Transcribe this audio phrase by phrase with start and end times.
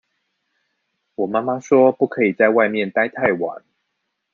[1.13, 3.63] 我媽媽說不可以在外面待太晚